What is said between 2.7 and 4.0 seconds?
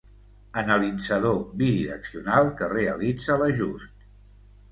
realitza l'ajust